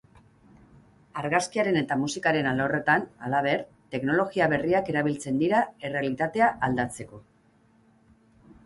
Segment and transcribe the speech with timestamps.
[1.23, 3.61] Argazkiaren eta musikaren alorretan, halaber,
[3.97, 7.25] teknologia berriak erabiltzen dira errealitatea aldatzeko.